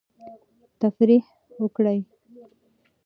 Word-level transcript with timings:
تفریح 0.81 1.23
وکړئ. 1.61 1.99